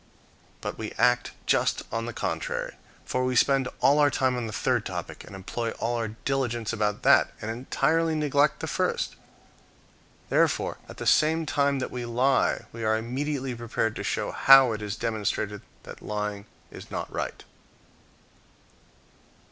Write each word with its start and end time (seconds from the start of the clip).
But 0.61 0.79
we 0.79 0.93
act 0.93 1.33
just 1.45 1.83
on 1.91 2.07
the 2.07 2.11
contrary. 2.11 2.73
For 3.05 3.23
we 3.23 3.35
spend 3.35 3.67
all 3.81 3.99
our 3.99 4.09
time 4.09 4.35
on 4.35 4.47
the 4.47 4.51
third 4.51 4.83
topic, 4.83 5.23
and 5.23 5.35
employ 5.35 5.73
all 5.73 5.95
our 5.95 6.07
diligence 6.07 6.73
about 6.73 7.03
that, 7.03 7.29
and 7.39 7.51
entirely 7.51 8.15
neglect 8.15 8.61
the 8.61 8.67
first. 8.67 9.15
Therefore, 10.29 10.79
at 10.89 10.97
the 10.97 11.05
same 11.05 11.45
time 11.45 11.77
that 11.77 11.91
we 11.91 12.03
lie, 12.07 12.65
we 12.71 12.83
are 12.83 12.97
immediately 12.97 13.53
prepared 13.53 13.95
to 13.95 14.03
show 14.03 14.31
how 14.31 14.71
it 14.71 14.81
is 14.81 14.95
demonstrated 14.95 15.61
that 15.83 16.01
lying 16.01 16.47
is 16.71 16.89
not 16.89 17.13
right. 17.13 17.43